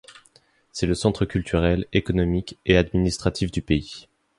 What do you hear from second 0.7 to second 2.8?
C'est le centre culturel, économique et